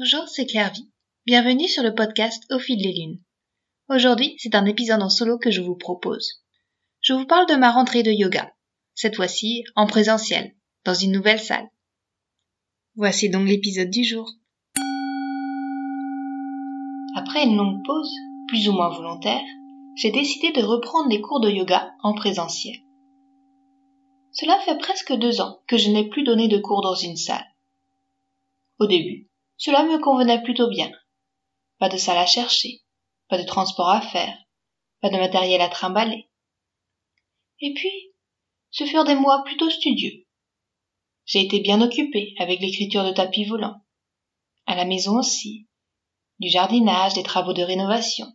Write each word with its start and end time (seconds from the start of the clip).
Bonjour, 0.00 0.28
c'est 0.28 0.46
Claire 0.46 0.72
Vie. 0.72 0.88
Bienvenue 1.26 1.66
sur 1.66 1.82
le 1.82 1.92
podcast 1.92 2.44
Au 2.52 2.60
fil 2.60 2.80
des 2.80 2.92
lunes. 2.92 3.20
Aujourd'hui, 3.88 4.36
c'est 4.38 4.54
un 4.54 4.64
épisode 4.64 5.02
en 5.02 5.08
solo 5.08 5.38
que 5.38 5.50
je 5.50 5.60
vous 5.60 5.74
propose. 5.74 6.44
Je 7.00 7.14
vous 7.14 7.26
parle 7.26 7.48
de 7.48 7.56
ma 7.56 7.72
rentrée 7.72 8.04
de 8.04 8.12
yoga. 8.12 8.54
Cette 8.94 9.16
fois-ci, 9.16 9.64
en 9.74 9.88
présentiel, 9.88 10.54
dans 10.84 10.94
une 10.94 11.10
nouvelle 11.10 11.40
salle. 11.40 11.68
Voici 12.94 13.28
donc 13.28 13.48
l'épisode 13.48 13.90
du 13.90 14.04
jour. 14.04 14.30
Après 17.16 17.42
une 17.42 17.56
longue 17.56 17.84
pause, 17.84 18.14
plus 18.46 18.68
ou 18.68 18.74
moins 18.74 18.90
volontaire, 18.90 19.42
j'ai 19.96 20.12
décidé 20.12 20.52
de 20.52 20.62
reprendre 20.62 21.10
les 21.10 21.20
cours 21.20 21.40
de 21.40 21.50
yoga 21.50 21.90
en 22.04 22.14
présentiel. 22.14 22.76
Cela 24.30 24.60
fait 24.60 24.78
presque 24.78 25.12
deux 25.14 25.40
ans 25.40 25.58
que 25.66 25.76
je 25.76 25.90
n'ai 25.90 26.08
plus 26.08 26.22
donné 26.22 26.46
de 26.46 26.58
cours 26.58 26.82
dans 26.82 26.94
une 26.94 27.16
salle. 27.16 27.44
Au 28.78 28.86
début, 28.86 29.27
cela 29.58 29.82
me 29.82 29.98
convenait 29.98 30.42
plutôt 30.42 30.68
bien. 30.68 30.90
Pas 31.78 31.88
de 31.88 31.96
salle 31.96 32.18
à 32.18 32.26
chercher, 32.26 32.82
pas 33.28 33.38
de 33.38 33.42
transport 33.42 33.90
à 33.90 34.00
faire, 34.00 34.38
pas 35.02 35.10
de 35.10 35.16
matériel 35.16 35.60
à 35.60 35.68
trimballer. 35.68 36.30
Et 37.60 37.74
puis, 37.74 38.14
ce 38.70 38.84
furent 38.84 39.04
des 39.04 39.16
mois 39.16 39.42
plutôt 39.44 39.68
studieux. 39.68 40.24
J'ai 41.24 41.40
été 41.40 41.58
bien 41.58 41.82
occupée 41.82 42.34
avec 42.38 42.60
l'écriture 42.60 43.04
de 43.04 43.10
tapis 43.10 43.44
volants. 43.44 43.80
À 44.66 44.76
la 44.76 44.84
maison 44.84 45.18
aussi. 45.18 45.66
Du 46.38 46.48
jardinage, 46.48 47.14
des 47.14 47.24
travaux 47.24 47.52
de 47.52 47.62
rénovation. 47.62 48.26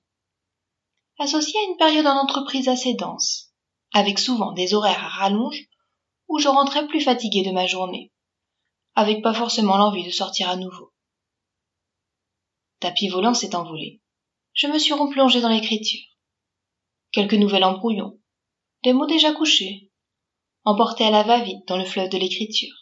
Associé 1.19 1.57
à 1.57 1.71
une 1.71 1.77
période 1.77 2.07
en 2.07 2.17
entreprise 2.17 2.67
assez 2.67 2.95
dense, 2.95 3.53
avec 3.93 4.19
souvent 4.19 4.51
des 4.51 4.73
horaires 4.73 5.05
à 5.05 5.07
rallonge 5.07 5.69
où 6.27 6.39
je 6.39 6.49
rentrais 6.49 6.85
plus 6.87 7.01
fatiguée 7.01 7.43
de 7.43 7.51
ma 7.51 7.65
journée, 7.65 8.11
avec 8.95 9.23
pas 9.23 9.33
forcément 9.33 9.77
l'envie 9.77 10.03
de 10.03 10.11
sortir 10.11 10.49
à 10.49 10.57
nouveau 10.57 10.92
tapis 12.83 13.07
volant 13.07 13.33
s'est 13.33 13.55
envolé. 13.55 14.01
Je 14.51 14.67
me 14.67 14.77
suis 14.77 14.93
replongé 14.93 15.39
dans 15.39 15.47
l'écriture. 15.47 16.01
Quelques 17.13 17.33
nouvelles 17.33 17.63
embrouillons, 17.63 18.19
des 18.83 18.91
mots 18.91 19.05
déjà 19.05 19.31
couchés, 19.31 19.89
emportés 20.65 21.05
à 21.05 21.09
la 21.09 21.23
va-vite 21.23 21.65
dans 21.65 21.77
le 21.77 21.85
fleuve 21.85 22.09
de 22.09 22.17
l'écriture, 22.17 22.75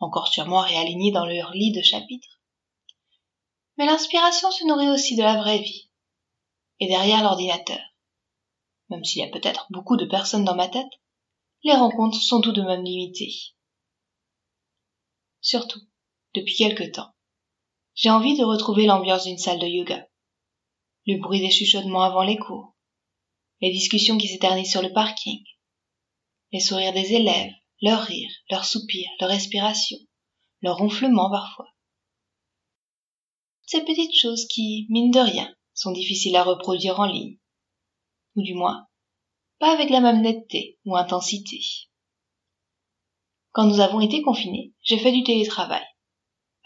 encore 0.00 0.26
sûrement 0.26 0.60
réalignés 0.60 1.12
dans 1.12 1.24
leur 1.24 1.52
lit 1.52 1.70
de 1.70 1.82
chapitres. 1.82 2.42
Mais 3.78 3.86
l'inspiration 3.86 4.50
se 4.50 4.66
nourrit 4.66 4.88
aussi 4.88 5.14
de 5.14 5.22
la 5.22 5.36
vraie 5.36 5.60
vie, 5.60 5.88
et 6.80 6.88
derrière 6.88 7.22
l'ordinateur. 7.22 7.80
Même 8.90 9.04
s'il 9.04 9.20
y 9.20 9.24
a 9.24 9.30
peut-être 9.30 9.68
beaucoup 9.70 9.96
de 9.96 10.06
personnes 10.06 10.44
dans 10.44 10.56
ma 10.56 10.66
tête, 10.66 10.90
les 11.62 11.74
rencontres 11.74 12.20
sont 12.20 12.40
tout 12.40 12.52
de 12.52 12.62
même 12.62 12.82
limitées. 12.82 13.34
Surtout, 15.40 15.80
depuis 16.34 16.56
quelque 16.56 16.90
temps, 16.92 17.14
j'ai 17.96 18.10
envie 18.10 18.36
de 18.36 18.44
retrouver 18.44 18.84
l'ambiance 18.84 19.24
d'une 19.24 19.38
salle 19.38 19.58
de 19.58 19.66
yoga. 19.66 20.06
Le 21.06 21.18
bruit 21.18 21.40
des 21.40 21.50
chuchotements 21.50 22.02
avant 22.02 22.22
les 22.22 22.36
cours. 22.36 22.76
Les 23.62 23.70
discussions 23.72 24.18
qui 24.18 24.28
s'éternisent 24.28 24.70
sur 24.70 24.82
le 24.82 24.92
parking. 24.92 25.42
Les 26.52 26.60
sourires 26.60 26.92
des 26.92 27.14
élèves, 27.14 27.52
leurs 27.80 28.02
rires, 28.02 28.34
leurs 28.50 28.66
soupirs, 28.66 29.08
leurs 29.18 29.30
respirations, 29.30 29.98
leurs 30.60 30.76
ronflements 30.76 31.30
parfois. 31.30 31.68
Ces 33.62 33.82
petites 33.82 34.14
choses 34.14 34.46
qui, 34.46 34.86
mine 34.90 35.10
de 35.10 35.20
rien, 35.20 35.56
sont 35.72 35.92
difficiles 35.92 36.36
à 36.36 36.44
reproduire 36.44 37.00
en 37.00 37.06
ligne. 37.06 37.38
Ou 38.34 38.42
du 38.42 38.52
moins, 38.52 38.86
pas 39.58 39.72
avec 39.72 39.88
la 39.88 40.00
même 40.00 40.20
netteté 40.20 40.78
ou 40.84 40.96
intensité. 40.96 41.60
Quand 43.52 43.64
nous 43.64 43.80
avons 43.80 44.00
été 44.00 44.20
confinés, 44.20 44.74
j'ai 44.82 44.98
fait 44.98 45.12
du 45.12 45.24
télétravail 45.24 45.84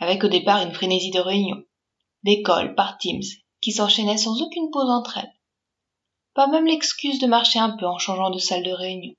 avec 0.01 0.25
au 0.25 0.29
départ 0.29 0.63
une 0.63 0.75
frénésie 0.75 1.11
de 1.11 1.21
réunions, 1.21 1.63
d'écoles 2.25 2.75
par 2.75 2.97
Teams, 2.99 3.23
qui 3.61 3.71
s'enchaînaient 3.71 4.17
sans 4.17 4.41
aucune 4.43 4.71
pause 4.71 4.89
entre 4.91 5.19
elles. 5.19 5.39
Pas 6.35 6.47
même 6.47 6.67
l'excuse 6.67 7.19
de 7.19 7.27
marcher 7.27 7.59
un 7.59 7.77
peu 7.77 7.87
en 7.87 7.99
changeant 7.99 8.31
de 8.31 8.39
salle 8.39 8.63
de 8.63 8.73
réunion. 8.73 9.15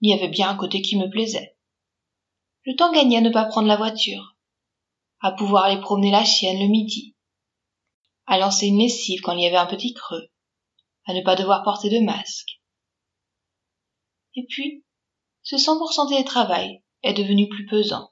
Il 0.00 0.10
y 0.10 0.14
avait 0.14 0.28
bien 0.28 0.48
un 0.48 0.56
côté 0.56 0.80
qui 0.80 0.96
me 0.96 1.10
plaisait. 1.10 1.56
Le 2.64 2.76
temps 2.76 2.92
gagné 2.92 3.18
à 3.18 3.20
ne 3.20 3.30
pas 3.30 3.46
prendre 3.46 3.66
la 3.66 3.76
voiture, 3.76 4.36
à 5.20 5.32
pouvoir 5.32 5.64
aller 5.64 5.80
promener 5.80 6.12
la 6.12 6.24
chienne 6.24 6.60
le 6.60 6.68
midi, 6.68 7.16
à 8.26 8.38
lancer 8.38 8.66
une 8.66 8.78
lessive 8.78 9.20
quand 9.22 9.32
il 9.32 9.42
y 9.42 9.46
avait 9.46 9.56
un 9.56 9.66
petit 9.66 9.92
creux, 9.92 10.30
à 11.06 11.14
ne 11.14 11.22
pas 11.22 11.34
devoir 11.34 11.64
porter 11.64 11.90
de 11.90 12.04
masque. 12.04 12.60
Et 14.36 14.46
puis, 14.48 14.84
ce 15.42 15.56
100% 15.56 16.08
télétravail 16.08 16.82
est 17.02 17.14
devenu 17.14 17.48
plus 17.48 17.66
pesant. 17.66 18.11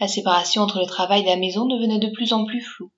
La 0.00 0.06
séparation 0.08 0.62
entre 0.62 0.78
le 0.78 0.86
travail 0.86 1.22
et 1.22 1.26
la 1.26 1.36
maison 1.36 1.66
devenait 1.66 1.98
de 1.98 2.10
plus 2.10 2.32
en 2.32 2.44
plus 2.44 2.60
floue. 2.60 2.92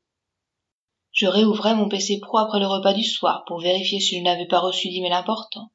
Je 1.12 1.26
réouvrais 1.26 1.74
mon 1.74 1.88
PC 1.88 2.20
pro 2.20 2.38
après 2.38 2.60
le 2.60 2.66
repas 2.66 2.92
du 2.92 3.04
soir 3.04 3.44
pour 3.46 3.60
vérifier 3.60 4.00
si 4.00 4.18
je 4.18 4.22
n'avais 4.22 4.46
pas 4.46 4.60
reçu 4.60 4.90
d'email 4.90 5.12
important. 5.12 5.72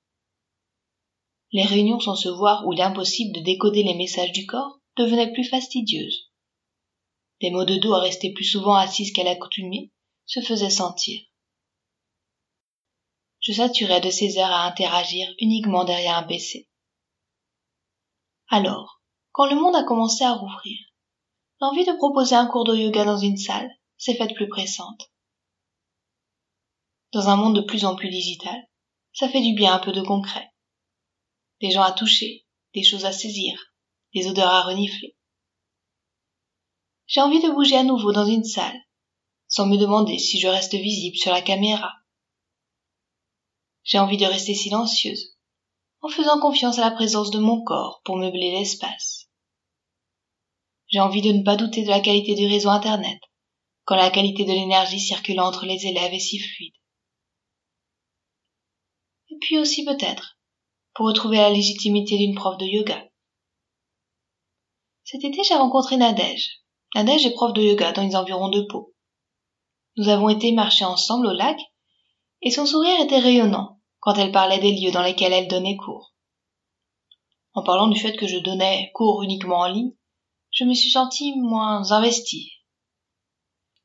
Les 1.52 1.64
réunions 1.64 2.00
sans 2.00 2.16
se 2.16 2.30
voir 2.30 2.66
où 2.68 2.72
l'impossible 2.72 3.36
de 3.36 3.42
décoder 3.42 3.84
les 3.84 3.96
messages 3.96 4.32
du 4.32 4.46
corps 4.46 4.80
devenaient 4.98 5.34
plus 5.34 5.44
fastidieuses. 5.44 6.32
Des 7.42 7.50
maux 7.50 7.66
de 7.66 7.76
dos 7.76 7.94
à 7.94 8.00
rester 8.00 8.32
plus 8.32 8.46
souvent 8.46 8.76
assises 8.76 9.12
qu'à 9.12 9.24
l'accoutumée 9.24 9.92
se 10.26 10.42
faisaient 10.42 10.70
sentir. 10.70 11.22
Je 13.42 13.52
saturais 13.52 14.02
de 14.02 14.10
ces 14.10 14.38
heures 14.38 14.52
à 14.52 14.66
interagir 14.66 15.28
uniquement 15.40 15.84
derrière 15.84 16.18
un 16.18 16.24
PC. 16.24 16.70
Alors, 18.50 19.02
quand 19.32 19.48
le 19.48 19.56
monde 19.56 19.76
a 19.76 19.84
commencé 19.84 20.24
à 20.24 20.34
rouvrir, 20.34 20.80
L'envie 21.66 21.84
de 21.84 21.94
proposer 21.94 22.36
un 22.36 22.46
cours 22.46 22.64
de 22.64 22.76
yoga 22.76 23.06
dans 23.06 23.18
une 23.18 23.38
salle? 23.38 23.72
S'est 23.98 24.14
faite 24.14 24.36
plus 24.36 24.48
pressante. 24.48 25.12
Dans 27.12 27.28
un 27.28 27.38
monde 27.38 27.56
de 27.56 27.62
plus 27.62 27.86
en 27.86 27.96
plus 27.96 28.12
digital, 28.12 28.56
ça 29.14 29.28
fait 29.30 29.42
du 29.42 29.56
bien 29.56 29.74
un 29.74 29.80
peu 29.80 29.92
de 29.92 30.04
concret. 30.04 30.48
Des 31.62 31.72
gens 31.72 31.82
à 31.82 31.92
toucher, 31.92 32.46
des 32.76 32.84
choses 32.84 33.06
à 33.06 33.12
saisir, 33.12 33.60
des 34.14 34.28
odeurs 34.28 34.54
à 34.54 34.62
renifler. 34.62 35.18
J'ai 37.08 37.22
envie 37.22 37.42
de 37.42 37.50
bouger 37.50 37.78
à 37.78 37.84
nouveau 37.84 38.12
dans 38.12 38.28
une 38.28 38.44
salle, 38.44 38.80
sans 39.48 39.66
me 39.66 39.78
demander 39.78 40.20
si 40.20 40.40
je 40.40 40.48
reste 40.48 40.76
visible 40.76 41.18
sur 41.18 41.32
la 41.32 41.42
caméra. 41.42 41.94
J'ai 43.82 43.98
envie 43.98 44.18
de 44.18 44.28
rester 44.28 44.54
silencieuse, 44.54 45.36
en 46.02 46.10
faisant 46.10 46.40
confiance 46.40 46.78
à 46.78 46.82
la 46.82 46.92
présence 46.92 47.32
de 47.32 47.40
mon 47.40 47.64
corps 47.64 48.02
pour 48.06 48.18
meubler 48.18 48.52
l'espace. 48.52 49.25
J'ai 50.96 51.02
envie 51.02 51.22
de 51.22 51.34
ne 51.34 51.44
pas 51.44 51.58
douter 51.58 51.84
de 51.84 51.90
la 51.90 52.00
qualité 52.00 52.36
du 52.36 52.48
réseau 52.48 52.70
Internet, 52.70 53.20
quand 53.84 53.98
la 53.98 54.10
qualité 54.10 54.46
de 54.46 54.54
l'énergie 54.54 55.02
circulant 55.02 55.46
entre 55.46 55.66
les 55.66 55.88
élèves 55.88 56.14
est 56.14 56.20
si 56.20 56.40
fluide. 56.40 56.72
Et 59.30 59.36
puis 59.42 59.58
aussi 59.58 59.84
peut-être, 59.84 60.40
pour 60.94 61.08
retrouver 61.08 61.36
la 61.36 61.50
légitimité 61.50 62.18
d'une 62.18 62.34
prof 62.34 62.58
de 62.58 62.66
yoga. 62.66 63.10
Cet 65.04 65.26
été, 65.26 65.44
j'ai 65.44 65.56
rencontré 65.56 65.98
Nadège. 65.98 66.62
Nadège 66.96 67.26
est 67.26 67.34
prof 67.34 67.52
de 67.52 67.62
yoga 67.62 67.92
dans 67.92 68.04
les 68.04 68.16
environs 68.16 68.48
de 68.48 68.62
Pau. 68.62 68.96
Nous 69.98 70.08
avons 70.08 70.30
été 70.30 70.54
marcher 70.54 70.86
ensemble 70.86 71.28
au 71.28 71.34
lac, 71.34 71.60
et 72.42 72.52
son 72.52 72.66
sourire 72.66 73.02
était 73.02 73.20
rayonnant 73.20 73.82
quand 74.00 74.14
elle 74.14 74.32
parlait 74.32 74.60
des 74.60 74.72
lieux 74.72 74.92
dans 74.92 75.04
lesquels 75.04 75.34
elle 75.34 75.50
donnait 75.50 75.76
cours. 75.76 76.16
En 77.52 77.64
parlant 77.64 77.90
du 77.90 78.00
fait 78.00 78.16
que 78.16 78.28
je 78.28 78.38
donnais 78.38 78.92
cours 78.94 79.24
uniquement 79.24 79.58
en 79.58 79.68
ligne, 79.68 79.92
je 80.56 80.64
me 80.64 80.74
suis 80.74 80.90
sentie 80.90 81.34
moins 81.36 81.92
investie. 81.92 82.54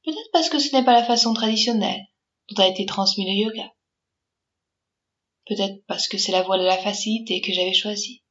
Peut-être 0.05 0.31
parce 0.33 0.49
que 0.49 0.61
ce 0.61 0.75
n'est 0.75 0.85
pas 0.85 0.93
la 0.93 1.05
façon 1.05 1.35
traditionnelle 1.35 2.07
dont 2.49 2.63
a 2.63 2.69
été 2.69 2.87
transmis 2.87 3.27
le 3.27 3.45
yoga. 3.45 3.75
Peut-être 5.47 5.85
parce 5.87 6.07
que 6.07 6.17
c'est 6.17 6.31
la 6.31 6.43
voie 6.43 6.59
de 6.59 6.65
la 6.65 6.79
facilité 6.79 7.41
que 7.41 7.53
j'avais 7.53 7.75
choisie. 7.75 8.23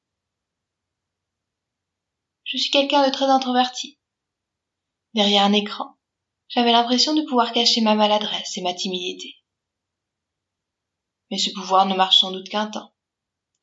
Je 2.46 2.58
suis 2.58 2.72
quelqu'un 2.72 3.06
de 3.06 3.12
très 3.12 3.26
introverti. 3.26 4.00
Derrière 5.14 5.44
un 5.44 5.54
écran, 5.54 5.98
j'avais 6.48 6.72
l'impression 6.72 7.14
de 7.14 7.24
pouvoir 7.24 7.52
cacher 7.52 7.82
ma 7.82 7.96
maladresse 7.96 8.58
et 8.58 8.62
ma 8.62 8.74
timidité. 8.74 9.36
Mais 11.30 11.38
ce 11.38 11.52
pouvoir 11.52 11.86
ne 11.88 11.96
marche 11.96 12.20
sans 12.22 12.32
doute 12.32 12.48
qu'un 12.48 12.68
temps. 12.68 12.94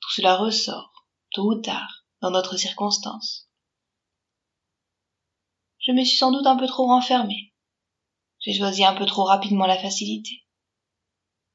Tout 0.00 0.11
cela 0.11 0.37
ressort, 0.37 1.06
tôt 1.32 1.50
ou 1.50 1.61
tard, 1.62 2.05
dans 2.20 2.31
d'autres 2.31 2.58
circonstances 2.58 3.45
je 5.86 5.92
me 5.92 6.02
suis 6.02 6.16
sans 6.16 6.32
doute 6.32 6.46
un 6.46 6.56
peu 6.56 6.66
trop 6.66 6.86
renfermée. 6.86 7.54
J'ai 8.40 8.52
choisi 8.52 8.84
un 8.84 8.94
peu 8.94 9.06
trop 9.06 9.22
rapidement 9.22 9.66
la 9.66 9.78
facilité. 9.78 10.44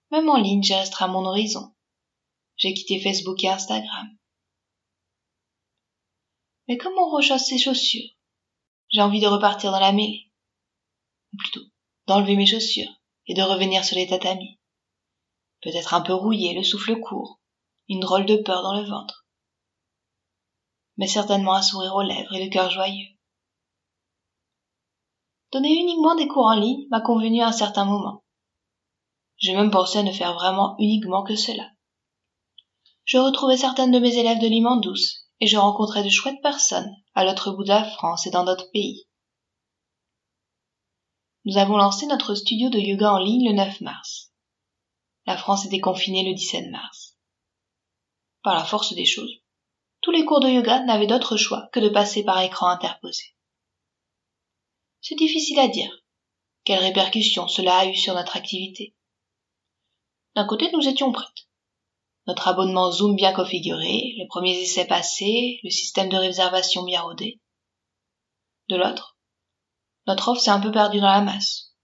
Même 0.10 0.30
en 0.30 0.38
ligne, 0.38 0.64
j'ai 0.64 0.76
restreint 0.76 1.10
mon 1.10 1.26
horizon. 1.26 1.74
J'ai 2.56 2.74
quitté 2.74 3.02
Facebook 3.02 3.44
et 3.44 3.50
Instagram. 3.50 4.08
Mais 6.68 6.78
comme 6.78 6.98
on 6.98 7.10
rechausse 7.10 7.46
ses 7.46 7.58
chaussures, 7.58 8.10
j'ai 8.90 9.02
envie 9.02 9.20
de 9.20 9.28
repartir 9.28 9.72
dans 9.72 9.80
la 9.80 9.92
mêlée. 9.92 10.32
Ou 11.34 11.38
plutôt, 11.38 11.66
d'enlever 12.08 12.38
mes 12.38 12.46
chaussures 12.46 13.02
et 13.28 13.34
de 13.34 13.42
revenir 13.42 13.84
sur 13.84 13.98
les 13.98 14.08
tatamis. 14.08 14.60
Peut-être 15.62 15.94
un 15.94 16.02
peu 16.02 16.14
rouillé, 16.14 16.54
le 16.54 16.64
souffle 16.64 17.00
court, 17.02 17.42
une 17.90 18.00
drôle 18.00 18.26
de 18.26 18.38
peur 18.38 18.64
dans 18.64 18.80
le 18.80 18.88
ventre. 18.88 19.28
Mais 20.96 21.08
certainement 21.08 21.54
un 21.54 21.62
sourire 21.62 21.96
aux 21.96 22.02
lèvres 22.02 22.34
et 22.34 22.46
le 22.46 22.50
cœur 22.50 22.70
joyeux 22.70 23.08
Donner 25.52 25.74
uniquement 25.74 26.16
des 26.16 26.28
cours 26.28 26.46
en 26.46 26.56
ligne 26.56 26.88
m'a 26.90 27.02
convenu 27.02 27.42
à 27.42 27.48
un 27.48 27.52
certain 27.52 27.86
moment. 27.86 28.24
J'ai 29.38 29.54
même 29.54 29.72
pensé 29.72 30.00
à 30.00 30.04
ne 30.04 30.12
faire 30.12 30.34
vraiment 30.34 30.76
uniquement 30.80 31.24
que 31.24 31.36
cela. 31.36 31.70
Je 33.04 33.18
retrouvais 33.18 33.58
certaines 33.58 33.92
de 33.92 34.00
mes 34.00 34.16
élèves 34.18 34.40
de 34.40 34.48
Liman 34.48 34.80
douce 34.80 35.28
et 35.42 35.48
je 35.48 35.58
rencontrais 35.58 36.04
de 36.04 36.10
chouettes 36.10 36.42
personnes 36.42 36.96
à 37.16 37.26
l'autre 37.26 37.52
bout 37.52 37.64
de 37.64 37.70
la 37.70 37.84
France 37.84 38.28
et 38.28 38.30
dans 38.30 38.46
d'autres 38.46 38.72
pays. 38.72 39.08
Nous 41.44 41.58
avons 41.58 41.76
lancé 41.76 42.06
notre 42.06 42.36
studio 42.36 42.70
de 42.70 42.80
yoga 42.80 43.14
en 43.14 43.18
ligne 43.18 43.50
le 43.50 43.56
9 43.56 43.82
mars. 43.82 44.32
La 45.26 45.36
France 45.36 45.66
était 45.66 45.80
confinée 45.80 46.24
le 46.24 46.36
17 46.36 46.70
mars. 46.70 47.18
Par 48.44 48.54
la 48.54 48.64
force 48.64 48.94
des 48.94 49.06
choses, 49.06 49.42
tous 50.02 50.12
les 50.12 50.24
cours 50.24 50.40
de 50.40 50.48
yoga 50.48 50.84
n'avaient 50.84 51.08
d'autre 51.08 51.36
choix 51.36 51.68
que 51.74 51.80
de 51.80 51.90
passer 51.90 52.24
par 52.24 52.40
écran 52.42 52.70
interposé. 52.70 53.24
C'est 55.02 55.16
difficile 55.16 55.60
à 55.60 55.68
dire. 55.68 55.92
Quelles 56.64 56.80
répercussions 56.80 57.48
cela 57.48 57.80
a 57.80 57.86
eu 57.88 57.96
sur 57.96 58.14
notre 58.14 58.38
activité 58.38 58.96
D'un 60.36 60.46
côté, 60.46 60.70
nous 60.72 60.88
étions 60.88 61.12
prêtes. 61.12 61.48
Notre 62.28 62.48
abonnement 62.48 62.92
Zoom 62.92 63.16
bien 63.16 63.34
configuré, 63.34 64.14
les 64.18 64.28
premiers 64.30 64.60
essais 64.62 64.86
passés, 64.86 65.60
le 65.64 65.72
système 65.72 66.10
de 66.10 66.18
réservation 66.18 66.84
bien 66.84 67.02
rodé. 67.02 67.42
De 68.70 68.76
l'autre, 68.76 69.18
notre 70.06 70.30
offre 70.30 70.42
s'est 70.42 70.52
un 70.52 70.60
peu 70.60 70.72
perdue 70.72 71.00
dans 71.00 71.12
la 71.12 71.22
masse. 71.22 71.76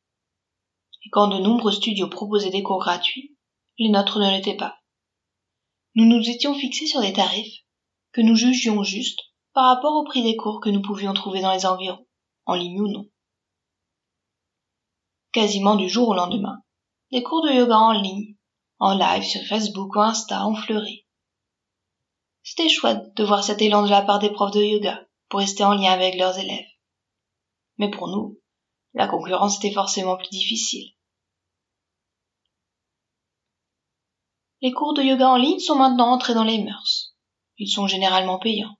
Et 1.04 1.10
quand 1.10 1.28
de 1.28 1.40
nombreux 1.40 1.72
studios 1.72 2.10
proposaient 2.10 2.52
des 2.52 2.64
cours 2.64 2.80
gratuits, 2.80 3.36
les 3.80 3.90
nôtres 3.90 4.19
ne 4.19 4.30
l'étaient 4.30 4.58
pas. 4.58 4.78
Nous 5.96 6.06
nous 6.06 6.30
étions 6.30 6.54
fixés 6.54 6.86
sur 6.86 7.02
des 7.02 7.14
tarifs 7.14 7.64
que 8.12 8.22
nous 8.22 8.36
jugions 8.36 8.84
justes 8.84 9.22
par 9.54 9.74
rapport 9.74 9.96
au 9.96 10.04
prix 10.04 10.22
des 10.22 10.36
cours 10.36 10.62
que 10.62 10.69
nous 10.69 10.84
pouvions 10.84 11.14
trouver 11.14 11.42
dans 11.42 11.52
les 11.52 11.66
environs, 11.66 12.06
en 12.47 12.55
ligne 12.55 12.81
ou 12.81 12.88
non. 12.88 13.09
Quasiment 15.31 15.75
du 15.75 15.89
jour 15.89 16.09
au 16.09 16.13
lendemain, 16.15 16.63
des 17.11 17.21
cours 17.21 17.45
de 17.45 17.51
yoga 17.51 17.77
en 17.77 17.91
ligne, 17.91 18.35
en 18.79 18.97
live 18.97 19.23
sur 19.23 19.41
Facebook 19.44 19.95
ou 19.95 19.99
Insta 19.99 20.47
ont 20.47 20.55
fleuri. 20.55 21.05
C'était 22.44 22.69
chouette 22.69 23.13
de 23.15 23.23
voir 23.23 23.44
cet 23.44 23.61
élan 23.61 23.83
de 23.83 23.89
la 23.89 24.01
part 24.01 24.19
des 24.19 24.31
profs 24.31 24.53
de 24.53 24.63
yoga 24.63 25.05
pour 25.27 25.41
rester 25.41 25.65
en 25.65 25.73
lien 25.73 25.91
avec 25.91 26.15
leurs 26.15 26.39
élèves. 26.39 26.65
Mais 27.77 27.91
pour 27.91 28.07
nous, 28.07 28.41
la 28.94 29.07
concurrence 29.07 29.57
était 29.57 29.73
forcément 29.73 30.15
plus 30.15 30.29
difficile. 30.29 30.94
Les 34.61 34.71
cours 34.71 34.94
de 34.94 35.03
yoga 35.03 35.29
en 35.29 35.38
ligne 35.38 35.59
sont 35.59 35.75
maintenant 35.75 36.11
entrés 36.13 36.33
dans 36.33 36.45
les 36.45 36.63
mœurs. 36.63 37.13
Ils 37.57 37.69
sont 37.69 37.88
généralement 37.88 38.39
payants. 38.39 38.75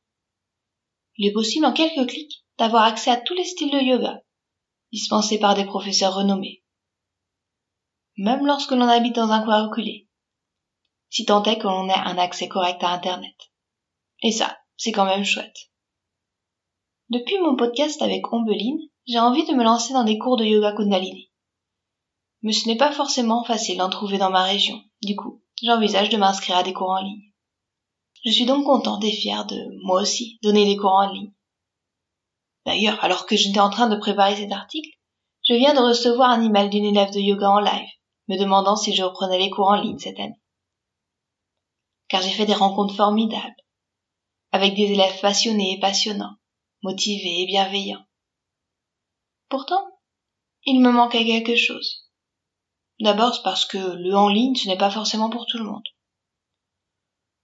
Il 1.17 1.27
est 1.27 1.33
possible 1.33 1.65
en 1.65 1.73
quelques 1.73 2.09
clics 2.09 2.46
d'avoir 2.57 2.83
accès 2.83 3.12
à 3.12 3.18
tous 3.18 3.33
les 3.33 3.45
styles 3.45 3.71
de 3.71 3.80
yoga, 3.80 4.21
dispensés 4.92 5.39
par 5.39 5.56
des 5.56 5.65
professeurs 5.65 6.15
renommés. 6.15 6.63
Même 8.18 8.45
lorsque 8.45 8.71
l'on 8.71 8.88
habite 8.88 9.15
dans 9.15 9.31
un 9.31 9.44
coin 9.44 9.68
reculé. 9.68 10.07
Si 11.09 11.25
tant 11.25 11.44
est 11.44 11.59
que 11.59 11.68
l'on 11.68 11.88
ait 11.88 11.94
un 11.94 12.18
accès 12.18 12.48
correct 12.48 12.83
à 12.83 12.89
Internet. 12.89 13.36
Et 14.21 14.31
ça, 14.31 14.57
c'est 14.75 14.92
quand 14.92 15.06
même 15.06 15.24
chouette. 15.24 15.71
Depuis 17.09 17.39
mon 17.39 17.56
podcast 17.56 18.01
avec 18.01 18.33
Ombeline, 18.33 18.80
j'ai 19.06 19.19
envie 19.19 19.45
de 19.45 19.53
me 19.53 19.63
lancer 19.63 19.94
dans 19.94 20.03
des 20.03 20.18
cours 20.18 20.36
de 20.36 20.44
yoga 20.44 20.74
Kundalini. 20.74 21.31
Mais 22.42 22.51
ce 22.51 22.68
n'est 22.68 22.77
pas 22.77 22.92
forcément 22.92 23.44
facile 23.44 23.77
d'en 23.77 23.89
trouver 23.89 24.18
dans 24.18 24.30
ma 24.30 24.44
région. 24.44 24.81
Du 25.01 25.15
coup, 25.15 25.42
j'envisage 25.62 26.10
de 26.10 26.18
m'inscrire 26.18 26.57
à 26.57 26.63
des 26.63 26.74
cours 26.74 26.89
en 26.89 27.01
ligne. 27.01 27.31
Je 28.25 28.31
suis 28.31 28.45
donc 28.45 28.65
contente 28.65 29.03
et 29.03 29.12
fière 29.12 29.45
de, 29.45 29.56
moi 29.86 30.01
aussi, 30.01 30.39
donner 30.44 30.65
des 30.65 30.75
cours 30.75 30.94
en 30.94 31.12
ligne. 31.12 31.31
D'ailleurs, 32.67 33.01
alors 33.01 33.25
que 33.25 33.37
j'étais 33.37 33.61
en 33.61 33.69
train 33.69 33.87
de 33.87 33.95
préparer 33.95 34.35
cet 34.35 34.51
article, 34.51 34.89
je 35.47 35.53
viens 35.53 35.73
de 35.73 35.79
recevoir 35.79 36.31
un 36.31 36.43
email 36.43 36.69
d'une 36.69 36.83
élève 36.83 37.13
de 37.13 37.19
yoga 37.19 37.49
en 37.49 37.61
live, 37.61 37.89
me 38.27 38.37
demandant 38.37 38.75
si 38.75 38.93
je 38.93 39.03
reprenais 39.03 39.39
les 39.39 39.49
cours 39.49 39.69
en 39.69 39.81
ligne 39.81 39.97
cette 39.97 40.19
année. 40.19 40.41
Car 42.09 42.21
j'ai 42.21 42.31
fait 42.31 42.45
des 42.45 42.53
rencontres 42.53 42.93
formidables, 42.93 43.55
avec 44.51 44.75
des 44.75 44.91
élèves 44.91 45.17
passionnés 45.21 45.75
et 45.75 45.79
passionnants, 45.79 46.35
motivés 46.83 47.43
et 47.43 47.45
bienveillants. 47.45 48.05
Pourtant, 49.47 49.87
il 50.65 50.81
me 50.81 50.91
manquait 50.91 51.25
quelque 51.25 51.55
chose. 51.55 52.09
D'abord 52.99 53.41
parce 53.43 53.63
que 53.63 53.77
le 53.77 54.13
en 54.13 54.27
ligne, 54.27 54.55
ce 54.55 54.67
n'est 54.67 54.77
pas 54.77 54.91
forcément 54.91 55.29
pour 55.29 55.45
tout 55.45 55.57
le 55.57 55.63
monde. 55.63 55.87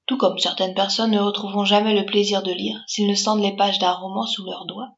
Tout 0.06 0.18
comme 0.18 0.38
certaines 0.38 0.76
personnes 0.76 1.12
ne 1.12 1.22
retrouveront 1.22 1.64
jamais 1.64 1.98
le 1.98 2.06
plaisir 2.06 2.44
de 2.44 2.52
lire 2.52 2.84
s'ils 2.88 3.08
ne 3.08 3.16
sentent 3.16 3.42
les 3.42 3.56
pages 3.56 3.80
d'un 3.80 3.94
roman 3.94 4.26
sous 4.26 4.44
leurs 4.44 4.66
doigts, 4.66 4.90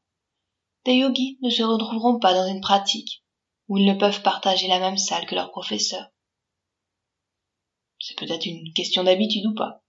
des 0.86 0.94
yogis 0.94 1.38
ne 1.42 1.50
se 1.50 1.62
retrouveront 1.62 2.18
pas 2.18 2.32
dans 2.32 2.46
une 2.46 2.60
pratique 2.60 3.24
où 3.68 3.76
ils 3.76 3.86
ne 3.86 3.98
peuvent 3.98 4.22
partager 4.22 4.68
la 4.68 4.78
même 4.78 4.96
salle 4.96 5.26
que 5.26 5.34
leur 5.34 5.50
professeur. 5.50 6.06
C'est 7.98 8.16
peut-être 8.16 8.46
une 8.46 8.72
question 8.72 9.02
d'habitude 9.02 9.46
ou 9.46 9.54
pas. 9.54 9.82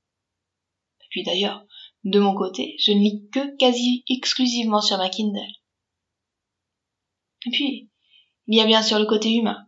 Et 1.01 1.05
puis 1.11 1.23
d'ailleurs, 1.23 1.63
de 2.03 2.19
mon 2.19 2.33
côté, 2.35 2.75
je 2.79 2.91
ne 2.91 2.99
lis 2.99 3.29
que 3.31 3.55
quasi 3.57 4.03
exclusivement 4.09 4.81
sur 4.81 4.97
ma 4.97 5.09
Kindle. 5.09 5.39
Et 7.45 7.51
puis, 7.51 7.89
il 8.47 8.57
y 8.57 8.61
a 8.61 8.65
bien 8.65 8.81
sûr 8.81 8.97
le 8.97 9.05
côté 9.05 9.31
humain. 9.33 9.67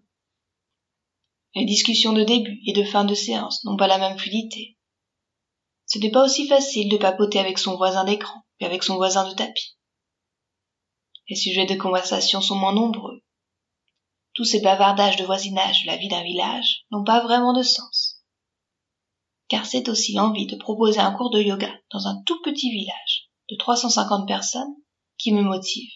Les 1.54 1.66
discussions 1.66 2.14
de 2.14 2.24
début 2.24 2.60
et 2.66 2.74
de 2.74 2.84
fin 2.84 3.06
de 3.06 3.14
séance 3.14 3.64
n'ont 3.66 3.78
pas 3.78 3.88
la 3.88 3.98
même 4.00 4.18
fluidité. 4.18 4.78
Ce 5.86 6.00
n'est 6.00 6.12
pas 6.12 6.24
aussi 6.24 6.48
facile 6.48 6.90
de 6.90 6.98
papoter 6.98 7.40
avec 7.40 7.58
son 7.58 7.76
voisin 7.76 8.06
d'écran 8.06 8.46
qu'avec 8.60 8.84
son 8.84 8.96
voisin 8.96 9.30
de 9.30 9.36
tapis. 9.36 9.79
Les 11.30 11.36
sujets 11.36 11.66
de 11.66 11.76
conversation 11.76 12.42
sont 12.42 12.56
moins 12.56 12.74
nombreux. 12.74 13.24
Tous 14.34 14.46
ces 14.46 14.62
bavardages 14.62 15.18
de 15.18 15.26
voisinage 15.26 15.84
de 15.84 15.88
la 15.88 15.98
vie 15.98 16.08
d'un 16.08 16.24
village 16.24 16.86
n'ont 16.92 17.04
pas 17.04 17.22
vraiment 17.22 17.54
de 17.54 17.62
sens. 17.62 18.24
Car 19.48 19.66
c'est 19.66 19.90
aussi 19.90 20.14
l'envie 20.14 20.48
de 20.48 20.56
proposer 20.56 21.00
un 21.00 21.12
cours 21.12 21.30
de 21.30 21.42
yoga 21.42 21.72
dans 21.92 22.08
un 22.08 22.22
tout 22.26 22.42
petit 22.42 22.72
village 22.72 23.30
de 23.50 23.56
350 23.56 24.28
personnes 24.28 24.76
qui 25.18 25.32
me 25.32 25.42
motive 25.42 25.92